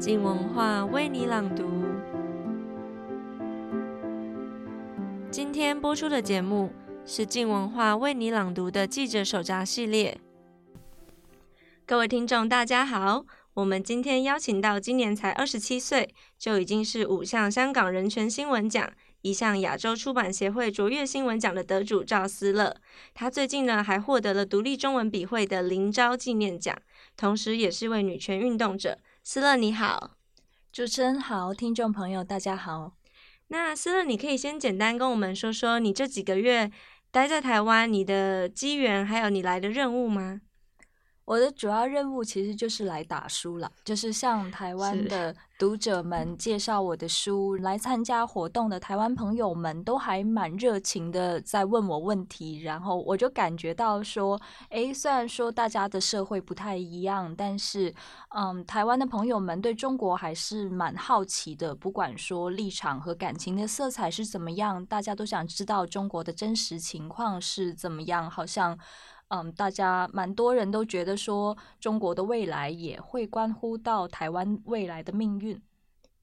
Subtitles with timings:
[0.00, 1.70] 静文化为你朗读。
[5.30, 6.72] 今天播出的节目
[7.04, 10.18] 是静文化为你朗读的记者手札系列。
[11.84, 18.90] 各位听众，大家好，我们今天邀请到今年才二十七岁，就已经是五项香港人权新闻奖。
[19.20, 22.74] 一项亚洲出版协会卓越新闻奖的得主赵思乐，
[23.12, 26.74] 他最近呢还获得了独立中文笔会的林昭纪念奖，
[27.18, 28.96] 同时也是位女权运动者。
[29.22, 30.16] 思乐你好，
[30.72, 32.96] 主持人好，听众朋友大家好。
[33.48, 36.70] 那思乐，你可以先简单跟我们说说你这几个月
[37.10, 40.40] 待在台湾，你的机缘还有你来的任务吗？
[41.30, 47.54] 我的主要任务其实就是来打书了，就是向台湾的读者们介绍我的书。
[47.58, 54.40] 来参加活动的台湾朋友们都还蛮热情的，在问我问题，然后我就感觉到说，
[54.70, 57.94] 诶，虽然说大家的社会不太一样，但是，
[58.30, 61.72] 嗯，台湾的朋友们对中国还是蛮好奇的。
[61.72, 68.76] 不管说立场和感情的色彩是怎么样，大家都想知道中国的真实情况是怎么样，好像。
[69.30, 75.60] 嗯，大家蛮多人都觉得说，中国的未来也会关乎到台湾未来的命运。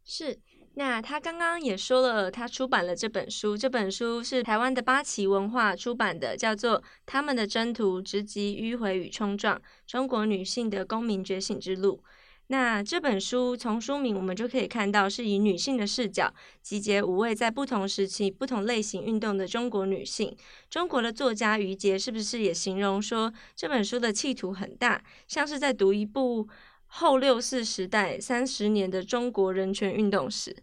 [0.04, 0.38] 是，
[0.74, 12.04] 那他刚刚也说了，他出版了这本书，这本书是台湾的八旗文化出版的，叫做《他们的征途：直击迂回与冲撞——中国女性的公民觉醒之路》。
[12.50, 20.34] 那这本书从书名我们就可以看到，是以女性的视角集结五位在不同时期、不同类型运动的中国女性。
[20.70, 26.48] 中国的作家余杰是不是也形容说，这本书的企图很大，像是在读一部
[26.86, 30.56] 后六四时代三十年的中国人权运动史？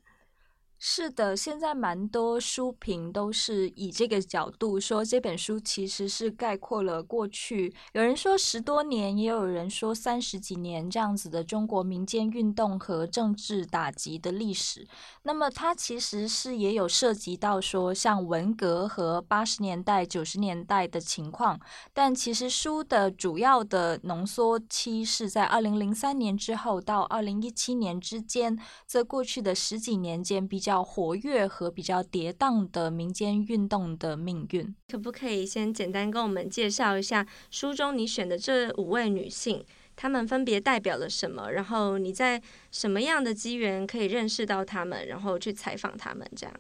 [0.79, 14.87] 是的，现在蛮多书评都是以这个角度说，这本书其实是概括了过去，有人说十多年，也有人说三十几年这样子的中国民间运动和政治打击的历史。
[15.23, 21.59] 那么它其实是也有涉及到说像文革和八十年代、九十年代的情况，
[21.95, 30.85] 但其实书的主要的浓缩期是在二零零三年之后到二零一七年之间，在过去的十几年间比较。
[30.95, 39.65] 活跃和比较跌宕的民间运动的命运，可不可以先简单跟我们介绍一下书中你选的这五位女性，
[39.97, 41.51] 她们分别代表了什么？
[41.51, 46.31] 然后你在什么样的机缘可以认识到她们，然后去采访她们？
[46.37, 46.55] 这样。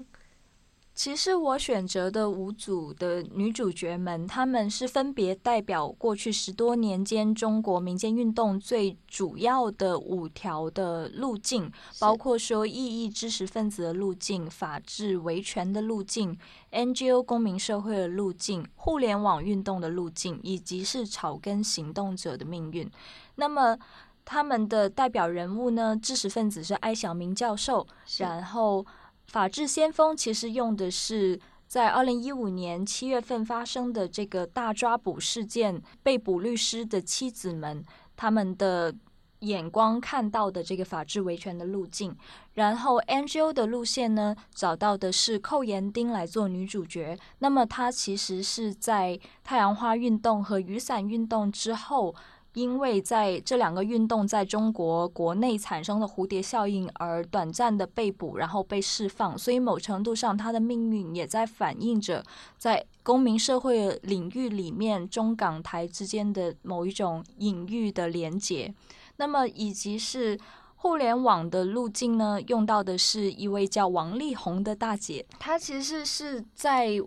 [0.94, 11.69] 其实我选择的五组的女主角们，她们是分别代表过去十多年间中国民间运动最主要的五条的路径，
[11.99, 16.38] 包括说异议知识分子的路径、法治维权的路径、
[16.71, 22.88] NGO 公民社会的路径、互联网运动的路径，以及是草根行动者的命运。
[23.34, 23.76] 那么
[24.25, 25.97] 他们的代表人物呢？
[26.00, 27.84] 知识分子是艾小明教授，
[28.19, 28.87] 然后。
[29.27, 37.85] 法治先锋其实用的是在二零一五年七月份发生的这个大抓捕事件，被捕律师的妻子们
[38.17, 38.95] 他们的
[39.41, 42.17] 眼光看到的这个法治维权的路径。
[42.53, 47.19] 然后 NGO 的路线呢，找到的是寇延丁来做女主角。
[47.41, 52.15] 那么她其实是在太阳花运动和雨伞运动之后。
[52.54, 62.25] 因为在这两个运动在中国国内产生的蝴蝶效应而短暂的被捕，然后被释放，所以某程度上他的命运也在反映着
[62.56, 68.72] 在公民社会领域里面中港台之间的某一种隐喻的连结。
[69.16, 70.38] 那么以及是
[70.76, 77.00] 互联网的路径呢，用到的是一位叫王力宏的大姐，她其实是在。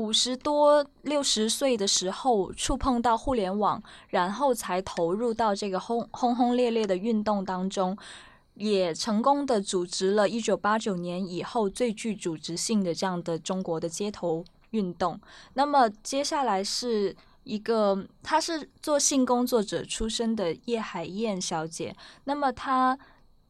[0.00, 7.94] 五十多六十岁的时候触碰到互联网，然后才投入到这个轰轰轰烈烈的运动当中，
[8.54, 15.20] 也成功的组织了一九八九年以后最具组织性的这样的中国的街头运动。
[15.52, 21.94] 那么接下来是一个，她是做性工作者出身的叶海燕小姐。
[22.24, 22.98] 那么她。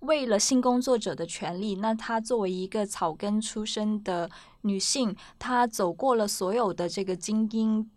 [0.00, 4.30] 为了性工作者的权利，那她作为一个草根出身的
[4.62, 7.90] 女性，她走过了所有的这个精英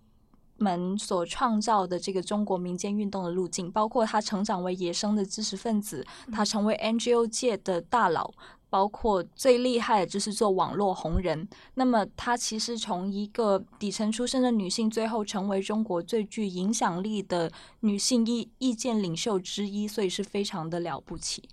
[0.57, 8.31] 们所创造的这个中国民间运动的路径，包括她成长为野生的知识分子，她成为 NGO 界的大佬，
[8.69, 11.47] 包括最厉害的就是做网络红人。
[11.73, 17.51] 那么她其实从一个底层出身的女性，最后成为中国最具影响力的
[17.81, 21.43] 女性意意见领袖之一，所以是非常的了不起。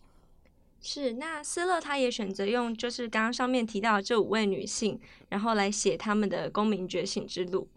[0.82, 4.98] 是，那思乐他也选择用就是刚刚上面提到的这五位女性，
[5.28, 7.68] 然后来写他们的公民觉醒之路。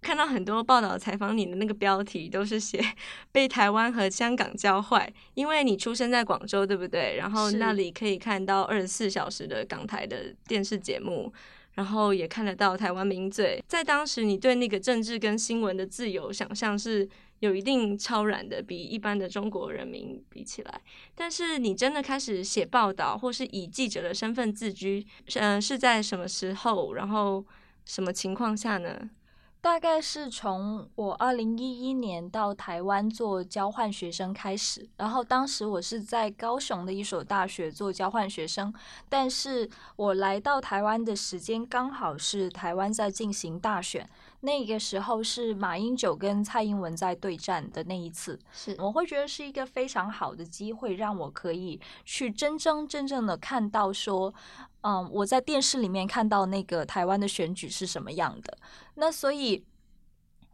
[0.00, 2.78] 看到很多报道采访你的那个标题都是写
[3.32, 7.16] 被台湾和香港教坏，因为你出生在广州，对不对？
[7.16, 11.32] 然后那里可以看到二十四小时的港台的电视节目，
[11.72, 13.64] 然后也看得到台湾名嘴。
[13.66, 17.08] 在当时，你对那个政治跟新闻的自由想象是
[17.44, 20.80] 有一定超然的，比一般的中国人民比起来。
[21.14, 26.94] 但是你真的开始写报道，或是以记者的身份自居，嗯、是在什么时候？
[26.94, 27.44] 然后
[27.84, 29.10] 什么情况下呢？
[29.64, 38.70] 大概是从我二零一一年到台湾做交换学生开始，然后当时我是在高雄的一所大学做交换学生，
[39.08, 39.66] 但是
[39.96, 44.06] 我来到台湾的时间刚好是台湾在进行大选，
[44.40, 54.34] 那个时候是马英九跟蔡英文在对战的那一次，是我会觉得是一个非常好的机会，让我可以去真真正正的看到说。
[54.86, 58.58] 嗯，我在电视里面看到那个台湾的选举是什么样的，
[58.94, 59.64] 那所以。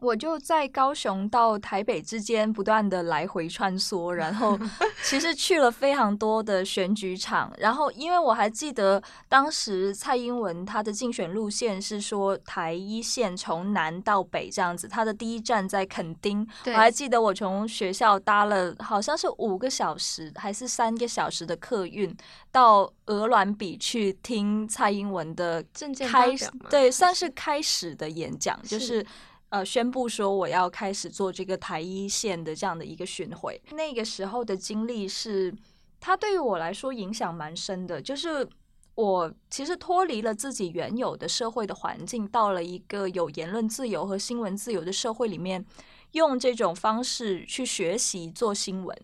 [0.01, 4.59] 我就在高雄到台北之间不断的来回穿梭，然后
[5.05, 22.11] 其实去了非常多的选举场，然后因为我还记得当时蔡英文他的竞选路线是说台一线从南到北这样子，他的第一站在垦丁，我还记得我从学校搭了好像是五个小时还是三个小时的客运
[22.51, 25.63] 到鹅銮比去听蔡英文的
[26.09, 26.35] 开，
[26.71, 29.05] 对，算是开始的演讲，就是。
[29.51, 33.61] 呃，宣布说我要开始做这个台一线的这样的一个巡回。
[33.71, 35.53] 那个时候的经历是，
[35.99, 38.01] 它对于我来说影响蛮深的。
[38.01, 38.47] 就是
[38.95, 45.65] 我其实脱离了自己原有的社会的环境，到了一个有言论自由和新闻自由的社会里面，
[46.13, 48.97] 用这种方式去学习做新闻。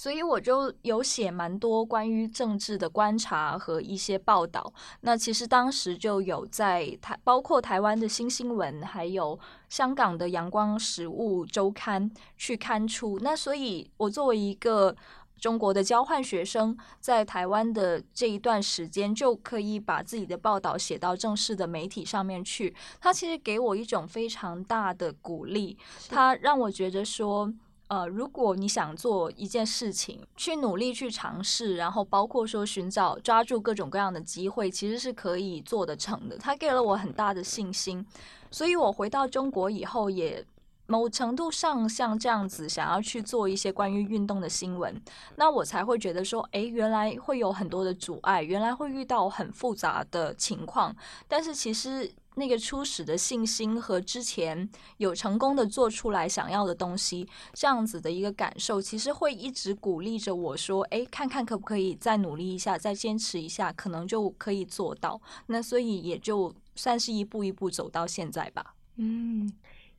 [0.00, 4.72] 所以我就有写蛮多关于政治的观察和一些报道。
[5.02, 9.38] 那其实当时就有在台，包括台湾的新新闻，还有
[9.68, 13.18] 香港的阳光食物周刊去刊出。
[13.20, 14.96] 那所以，我作为一个
[15.38, 22.74] 中国的交换学生，在台湾的这一段时间，就可以把自己的报道写到正式的媒体上面去。
[23.02, 25.76] 它其实给我一种非常大的鼓励，
[26.08, 27.52] 它让我觉得说。
[27.90, 36.38] 呃，如果你想做一件事情，去努力去尝试，然后包括说寻找、抓住各种各样的机会，其实是可以做得成的。
[36.38, 38.06] 他给了我很大的信心，
[38.48, 40.46] 所以我回到中国以后，也
[40.86, 44.94] 某程度上像这样子想要去做一些关于运动的新闻，
[45.34, 50.94] 那我才会觉得说，诶，原来会有很多的阻碍，原来会遇到很复杂的情况，
[51.26, 52.08] 但是其实。
[52.36, 54.68] 那个初始的信心和之前
[54.98, 68.74] 有成功的做出来想要的东西，这样子的一个感受，其实会一直鼓励着我说：“哎，看看可不可以再努力一下，再坚持一下，可能就可以做到。”那所以也就算是一步一步走到现在吧。
[68.96, 69.52] 嗯。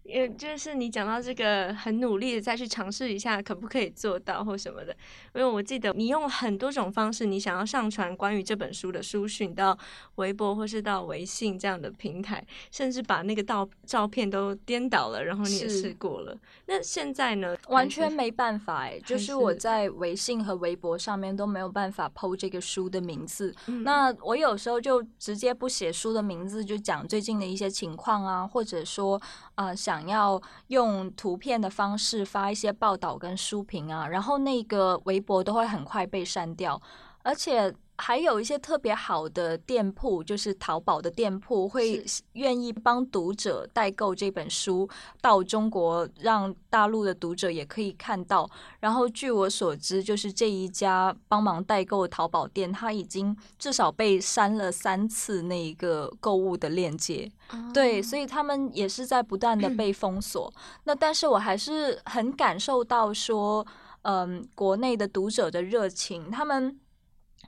[0.10, 4.96] 呃，就是你讲到这个很努力的再去尝试一下，可不可以做到或什么的？
[5.36, 9.78] 因为我记得你用很多种方式，你想要上传关于这本书的书讯到
[10.16, 16.38] 微博或是到微信这样的平台，甚至把那个照照片都颠倒了，然后你也试过了。
[16.66, 17.56] 那现在呢？
[17.68, 23.54] 完全没办法哎，就是我在微信和微博上面都没有办法 po 这个书的名字。
[23.68, 23.84] 嗯。
[23.84, 29.22] 那我有时候就直接不写书的名字，就讲最近的一些情况啊，或者说
[29.56, 30.08] 啊、呃、想。
[30.08, 36.82] 要用图片的方式发一些报道跟书评啊，然后那个微博都会很快被删掉，
[37.24, 37.74] 而且。
[38.02, 42.04] 还有一些特别好的店铺，就是淘宝的店铺，会
[42.34, 44.90] 愿意帮读者代购这本书
[45.22, 48.50] 到中国，让大陆的读者也可以看到。
[48.80, 57.32] 然后据我所知，就是这一家帮忙代购的淘宝店，它已经至少被删了三次那一个购物的链接。
[57.52, 57.72] Oh.
[57.72, 60.52] 对，所以他们也是在不断的被 封锁。
[60.86, 63.64] 那但是我还是很感受到说，
[64.02, 66.80] 嗯，国内的读者的热情，他们。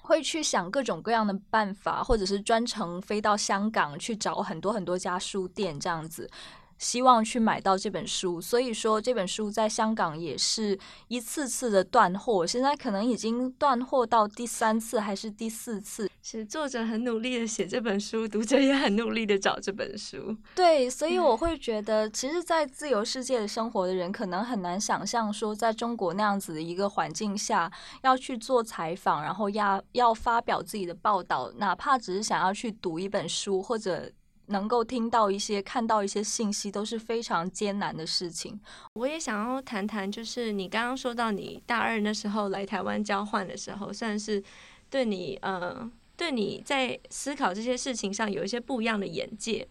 [0.03, 6.29] 会去想各种各样的办法，或者是专程飞到香港去找很多很多家书店这样子。
[6.83, 16.09] 希望去买到这本书，所以说这本书在香港也是一次次的断货，现在可能已经断货到第三次还是第四次。
[16.21, 20.35] 是作者很努力的写这本书，读者也很努力的找这本书。
[20.55, 27.71] 对，所以我会觉得，其实，在自由世界的生活的人，可能很难想象说，在中国那样子的一个环境下，
[28.03, 34.11] 要去做采访，然后要要发表自己的报道，哪怕只是想要去读一本书或者。
[34.47, 38.59] 能够听到一些、看到一些信息，都是非常艰难的事情。
[38.93, 44.43] 我也想要谈谈，就是你刚刚说到你大二那时候来台湾交换的时候，算是
[44.89, 49.67] 对你呃，对你在思考这些事情上有一些不一样的眼界。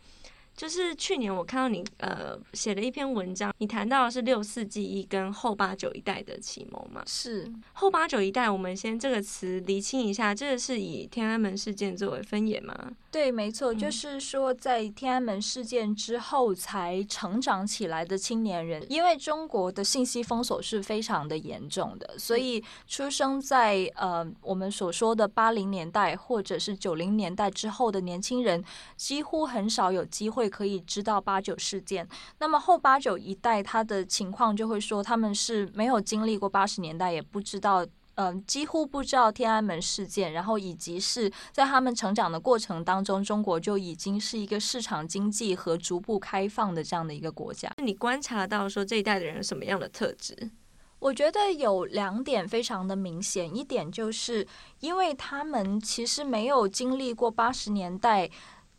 [0.54, 7.02] 就是去年我看到你呃写了一篇文章，你谈到的是六四记忆跟后八九一代的启蒙嘛？
[7.06, 12.92] 是后八九一代，我们先这个词厘清一下，这个是以天安门事件作为分野吗？
[13.10, 28.62] 对，没错，就是说在天安门事件之后才成长起来的青年人，因为中国的信息封锁是非常的严重的，所以出生在呃我们所说的八零年代或者是九零年代之后的年轻人，
[28.96, 30.41] 几乎很少有机会。
[30.42, 32.06] 会可以知道八九事件，
[32.40, 37.84] 那么后八九一代他的情况就会说，他们是没有经历过八十年代，也不知道，
[38.16, 47.70] 嗯、呃，几乎不知道天安门事件，然后以及是在他们成长的过程当中，中国就已经是一个市场经济和逐步开放的这样的一个国家。
[47.76, 50.50] 你观察到说这一代的人有什么样的特质？
[50.98, 54.44] 我觉得有两点非常的明显，一点就是
[54.80, 58.28] 因为他们其实没有经历过八十年代。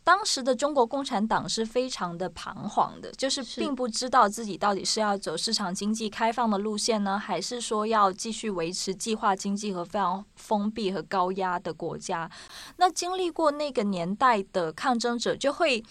[0.04, 12.30] 当时的中国共产党是非常的彷徨的，就是并不知道自己到底是要走市场经济开放的路线呢，还是说要继续维持计划经济和非常封闭和高压的国家。
[12.76, 15.82] 那经历过那个年代的抗争者就会。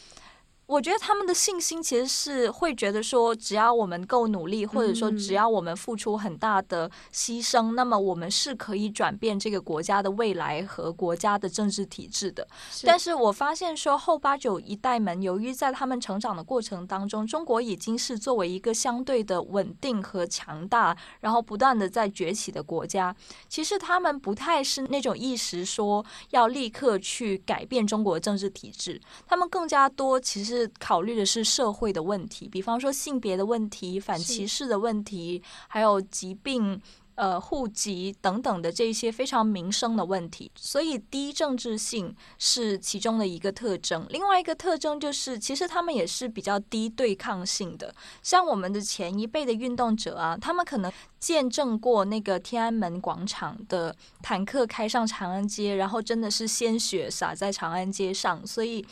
[0.73, 12.47] 我觉得他们的信心其实是会觉得说，只要我们够努力，或者说只要我们付出很大的牺牲，那么我们是可以转变这个国家的未来和国家的政治体制的。
[12.83, 23.15] 但是我发现说，后八九一代们，由于在他们成长的过程当中，中国已经是作为一个相对的稳定和强大，然后不断的在崛起的国家，
[23.47, 30.62] 其实他们不太是那种意识说要立刻去改变中国政治体制，他们更加多其实。
[30.63, 36.81] 是考虑的是社会的问题，比方说性别的问题、反歧视的问题，还有疾病、
[37.15, 40.49] 呃户籍等等的这些非常民生的问题。
[40.55, 44.05] 所以低政治性是其中的一个特征。
[44.09, 47.93] 另外一个特征就是，其实他们也是比较低对抗性的。
[48.21, 58.85] 像我们的前一辈的运动者啊，他们可能见证过那个天安门广场的坦克开上长安街，然后真的是鲜血洒在长安街上，所以。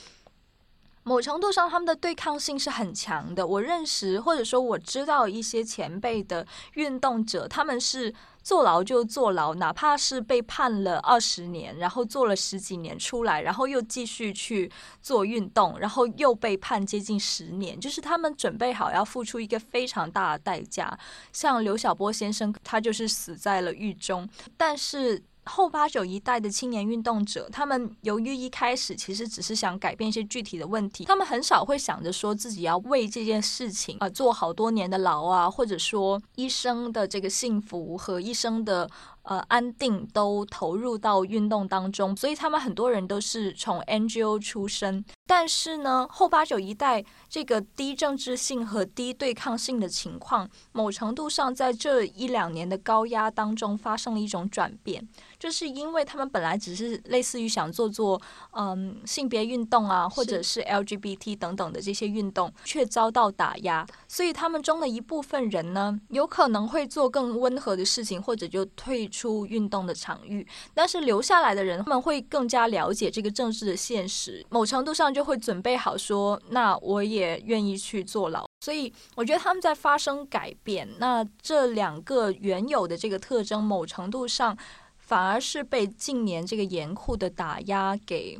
[1.03, 3.45] 某程度上，他们的对抗性是很强的。
[3.45, 20.95] 我认识或者说我知道一些前辈的运动者，他们是坐牢就坐牢，哪怕是被判了二十年，然后坐了十几年出来，然后又继续去做运动，然后又被判接近十年，就是他们准备好要付出一个非常大的代价。
[21.33, 25.23] 像刘晓波先生，他就是死在了狱中，但是。
[25.45, 38.89] 后八九一代的青年运动者，他们由于一开始其实只是想改变一些具体的问题，他们很少会想着说自己要为这件事情啊做好多年的牢啊，或者说一生的这个幸福和一生的。
[39.23, 45.05] 呃，安定都投入到运动当中，所以他们很多人都是从 NGO 出身。
[45.27, 55.07] 但是呢，后八九一代这个低政治性和低对抗性的情况，某程度上在这一两年的高压当中发生了一种转变，
[55.39, 58.19] 就是因为他们本来只是类似于想做做
[58.53, 69.10] 嗯性别运动啊，或者是 LGBT 等等的这些运动，却遭到打压，所以他们中的一部分人呢，有可能会做更温和的事情，或者就退。
[69.11, 78.45] 出运动的场域，但是留下来的人他们会更加了解这个政治的现实，某程度上就会准备好说，那我也愿意去坐牢。
[78.63, 80.87] 所以我觉得他们在发生改变。
[80.99, 84.57] 那这两个原有的这个特征，某程度上
[84.97, 88.37] 反而是被近年这个严酷的打压给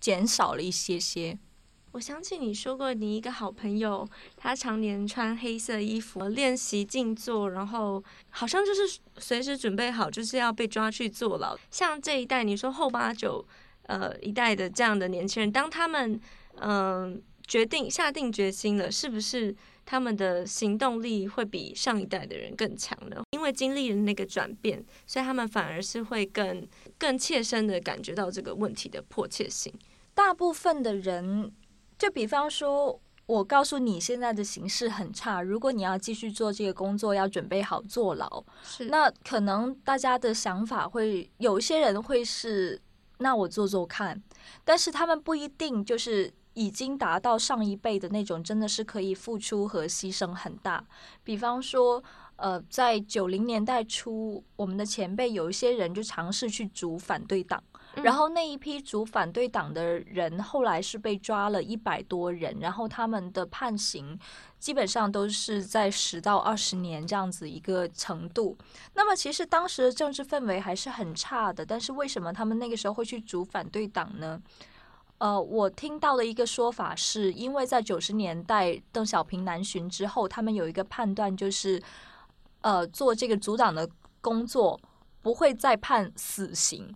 [0.00, 1.36] 减少了一些些。
[1.94, 4.04] 我想起你说过，你一个好朋友，
[4.36, 11.56] 他常年穿黑色衣服练习静坐，然后好像就是随时准备好，就是要被抓去坐牢。
[11.70, 13.46] 像这一代，你说后八九
[13.84, 16.20] 呃一代的这样的年轻人，当他们
[16.56, 19.54] 嗯、决定下定决心了，是不是
[19.86, 23.22] 他们的行动力会比上一代的人更强呢？
[23.30, 26.66] 因为经历了那个转变，所以他们反而是会更
[26.98, 29.72] 更切身的感觉到这个问题的迫切性。
[30.12, 31.52] 大部分的人。
[31.98, 38.44] 就比方说，我告诉你现在的形势很差，如果你要继续做这个工作，要准备好坐牢。
[38.62, 42.80] 是，那可能大家的想法会有一些人会是，
[43.18, 44.22] 那我做做看，
[44.64, 50.84] 但是他们不一定就是已经达到上一辈的那种，真的是可以付出和牺牲很大。
[51.22, 52.02] 比方说，
[52.36, 57.62] 呃，在九零年代初，我们的前辈有一些人就尝试去组反对党。
[58.04, 64.18] 然后那一批主反对党的人后来是被抓了一百多人，然后他们的判刑
[64.58, 68.56] 基本上都是在十到二十年这样子一个程度。
[68.92, 74.40] 那么其实当时的政治氛围还是很差的，但是为什么他们那个时候会去组反对党呢？
[75.18, 81.82] 呃，我听到的一个说法是，因为在九十年代邓小平南巡之后，他们有一个判断，就是
[82.60, 83.88] 呃，做这个组长的
[84.20, 84.78] 工作
[85.22, 86.94] 不会再判死刑，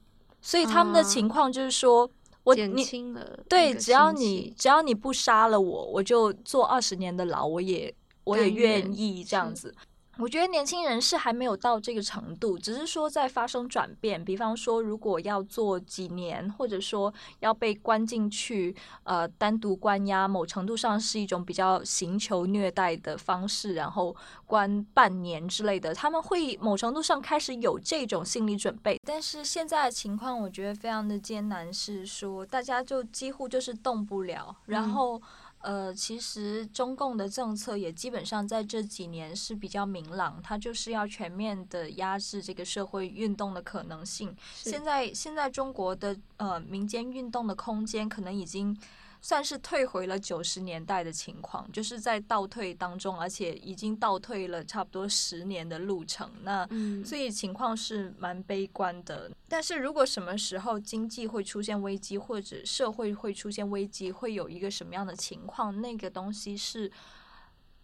[0.48, 2.10] 所以他们的情况就是说，啊、
[2.44, 9.74] 我减轻了，对，只要你只要你不杀了我，我就坐二十年的牢，我也我也愿意这样子。
[10.18, 14.22] 我觉得年轻人是还没有到这个程度，只是说在发生转变。
[14.24, 28.98] 比方说，如果要做几年，或者说要被关进去，呃，单独关押，某程度上是一种比较刑求虐待的方式，然后关半年之类的，他们会某程度上开始有这种心理准备。
[29.06, 35.22] 但是现在的情况，我觉得非常的艰难，是说大家就几乎就是动不了，然后。
[35.60, 44.34] 呃，其实中共的政策也基本上在这几年是比较明朗，它就是要全面的压制这个社会运动的可能性。
[44.54, 48.78] 现在，现在中国的呃民间运动的空间可能已经。
[49.20, 56.30] 算是退回了九十年代的情况，就是在倒退当中，而且已经倒退了差不多十年的路程。
[56.42, 56.66] 那
[57.04, 59.30] 所以情况是蛮悲观的。
[59.48, 65.80] 但是如果什么时候经济会出现危机，或者社会会出现危机，会有一个什么样的情况？
[65.80, 66.90] 那个东西是，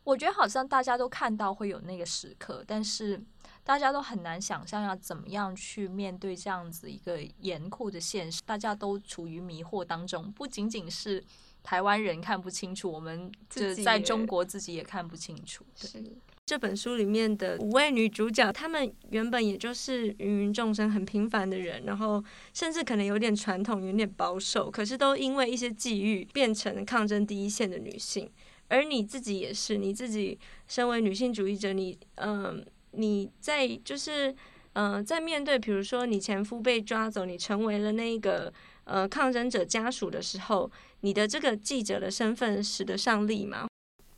[0.05, 3.23] 我觉得好像大家都看到会有那个时刻，但是。
[3.64, 10.30] 大家都很难想象要怎么样去面对这样子一个严酷的现实，大家都处于迷惑当中。
[10.33, 11.25] 不仅仅是
[11.62, 15.64] 台湾人看不清楚，我们这在中国自己也看不清楚。
[15.75, 16.04] 是
[16.44, 28.30] 这本书里面的五位女主角，她们原本也就是芸芸众生、很平凡的人，然后甚至可能有点传统、有点保守，可是都因为一些际遇变成抗争第一线的女性。
[28.68, 32.62] 而你自己也是，你自己身为女性主义者，你嗯。
[32.96, 34.30] 你在就是，
[34.74, 38.52] 嗯、呃，在面对比如说你前夫被抓走，你成为了那个
[38.84, 40.70] 呃抗争者家属的时候，
[41.00, 43.66] 你的这个记者的身份使得上力吗？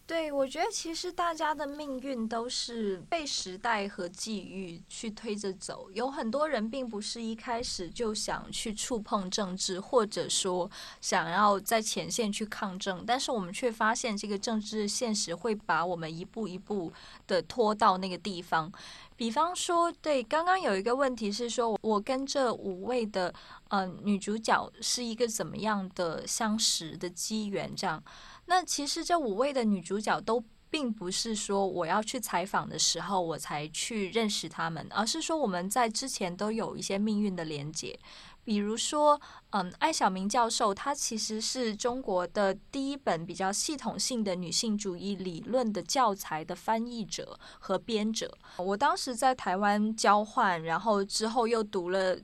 [0.06, 5.90] 对，我觉得其实大家的命运都是被时代和际遇去推着走。
[5.92, 16.92] 有很多人并不是一开始就想去触碰政治，或者说想要在前线去抗争，但是我们却发现这个政治现实会把我们一步一步
[17.26, 18.72] 的拖到那个地方。
[19.16, 23.34] 比方说，对，刚刚有一个问题是说，我跟这五位的
[23.70, 27.74] 呃女主角是一个怎么样的相识的机缘？
[27.74, 28.00] 这样。
[28.46, 37.98] 那其实这五位的女主角都并不是说我要去采访的时候我才去认识她们，而是说我们在之前都有一些命运的连结。
[38.44, 48.32] 比如说，嗯，艾小明教授他其实是中国的第一本比较系统性的女性主义理论的教材的翻译者和编者。
[48.58, 52.16] 我当时在台湾交换，然后之后又读了。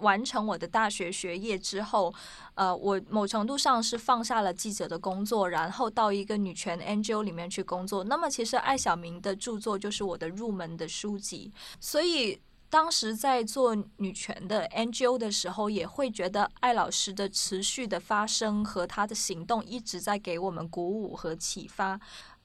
[0.00, 2.12] 完成我的大学学业之后，
[2.54, 8.04] 呃，我某程度上是放下了记者的工作，然后到一个女权 NGO 里面去工作。
[8.04, 11.52] 那么，其实艾小明的著作就是我的入门的书籍。
[11.80, 22.00] 所以，当时在做女权的 NGO 的时候，也会觉得艾老师的持续的发声和他的行动一直在给我们鼓舞和启发。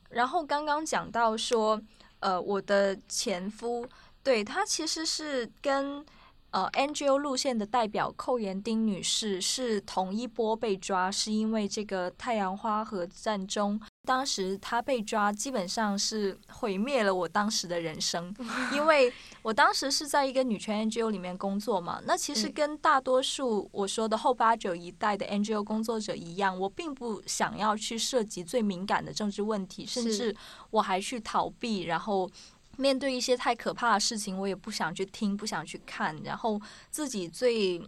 [0.10, 1.82] 然后，刚刚讲到说，
[2.20, 3.88] 呃，我的前夫，
[4.24, 6.06] 对，他其实是跟。
[6.56, 18.34] 呃，NGO 路线的代表寇延丁女士是同一波被抓，是因为这个太阳花和战争，当时她被抓，基本上是毁灭了我当时的人生，
[18.72, 22.02] 因为我当时是在一个女权 NGO 里面工作嘛。
[22.06, 30.34] 那其实跟大多数我说的后八九一代的 NGO 工作者一样，我并不想要去涉及最敏感的政治问题，甚至
[30.70, 32.32] 我还去逃避，然后。
[32.78, 36.16] 面对一些太可怕的事情，我也不想去听，不想去看。
[36.24, 36.60] 然后
[36.90, 37.82] 自己最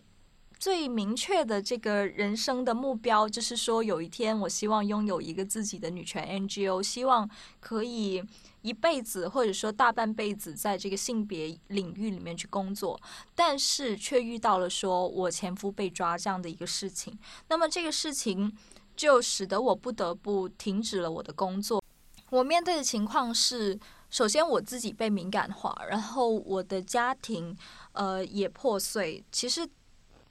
[0.60, 8.24] 最明确的这个人生的目标，就是说有一天，我希望拥有一个自己的女权 NGO，希望可以
[8.64, 13.00] 一辈子或者说大半辈子在这个性别领域里面去工作。
[13.36, 17.18] 但是却遇到了说我前夫被抓这样的一个事情，
[17.50, 18.52] 那么这个事情
[18.96, 21.84] 就使得我不得不停止了我的工作。
[22.32, 23.80] 我面对的情况是。
[24.10, 27.56] 首先，我自己被敏感化，然后我的家庭，
[27.92, 29.24] 呃，也破碎。
[29.32, 29.68] 其实，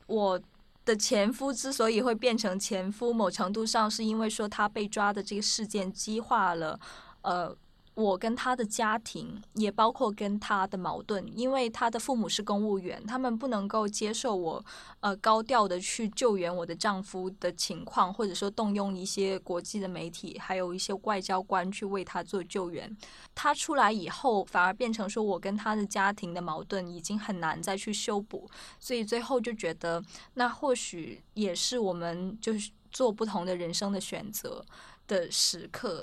[0.06, 0.40] 我
[0.84, 6.78] 的前夫之所以会变成前夫，某程度上是因为说他被抓的这个事件激化了，
[7.22, 7.56] 呃。
[7.96, 14.62] 我跟他的家庭，也包括跟他的矛盾，因为他的父母是公务员，他们不能够接受我，
[15.00, 22.94] 呃，高调的去救援我的丈夫的情况，或者说动用一些国际的媒体，还有一些外交官去为他做救援。
[23.34, 28.46] 他出来以后，反而变成说我跟他的家庭的矛盾已经很难再去修补，
[28.78, 30.02] 所以最后就觉得，
[30.34, 32.70] 那或许也是我们就是。
[32.92, 34.64] 做不同的人生的选择
[35.06, 36.02] 的时刻。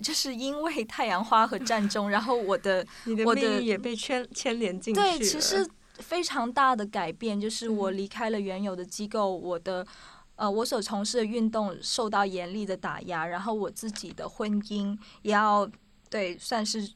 [0.00, 2.84] 就是因为太阳花和战争，然后我的
[3.26, 5.18] 我的命运也被牵牵连进去了。
[5.18, 9.86] 对，其实非常大的改变，就是我离开了原有的机构，我的
[10.36, 15.70] 呃，我所从事的运动受到严厉的打压，然后我自己的婚姻也要
[16.08, 16.90] 对算是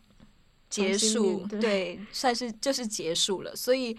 [0.70, 3.54] 结束，对，算是就是结束了。
[3.54, 3.96] 所以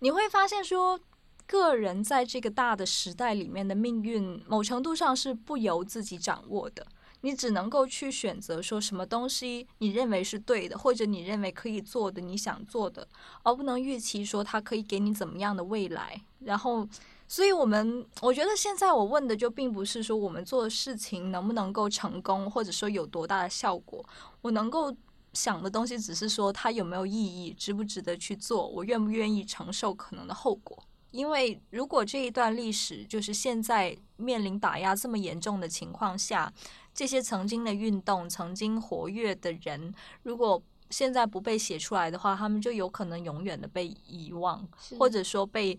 [0.00, 1.00] 你会发现说，
[1.46, 6.86] 个人在这个大的时代里面的命运，某程度上是不由自己掌握的。
[7.22, 13.06] 你只能够去选择说什么东西你认为是对的，或者你认为可以做的，你想做的，
[13.42, 16.20] 而不能预期说它可以给你怎么样的未来。
[16.40, 16.86] 然后，
[17.26, 24.04] 所以我们我觉得现在我问的就并不是说我们做的事情能不能够成功，或者说有多大的效果。
[24.42, 24.94] 我能够
[25.32, 30.80] 想的东西只是说它有没有意义，值不值得去做，我愿不愿意承受可能的后果。
[31.12, 36.52] 因为如果这一段历史就是现在面临打压这么严重的情况下，
[36.92, 44.66] 这些曾经的运动、曾经活跃的人，如果现在不被写出来的话，他们就有可能永远的被遗忘，
[44.98, 45.78] 或者说被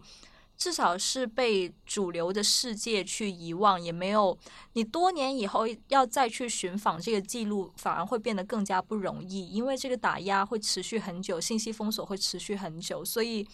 [0.57, 4.37] 至少是被主流的世界去遗忘，也没有
[4.73, 13.47] 你多年以后要再去寻访这个记录，反而会变得更加不容易，因为这个打压会持续很久，信息封锁会持续很久，所以。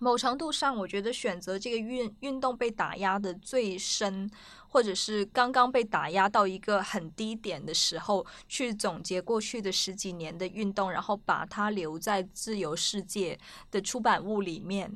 [0.00, 4.28] 某程度上，我觉得选择这个运运动被打压的最深，
[4.66, 13.38] 或者是刚刚被打压到一个很低点的时候，去总结过去的十几年的运动，然后把它留在自由世界
[13.70, 14.90] 的出版物里面，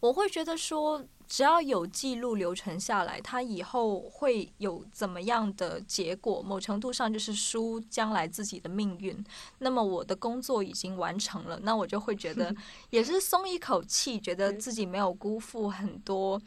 [0.00, 1.04] 我会觉得说。
[1.32, 6.42] 只要有记录留存下来，它以后会有怎么样的结果？
[6.42, 9.24] 某程度上就是书将来自己的命运。
[9.56, 12.54] 那么我的工作已经完成了，那我就会觉得
[12.90, 16.38] 也是松一口气，觉得自己没有辜负很多，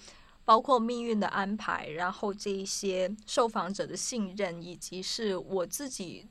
[0.43, 6.28] 包括命运的安排，然后这一些受访者的信任，以及是我自己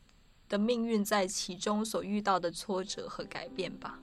[0.48, 3.98] 的命运在其中所遇到的挫折和改变吧。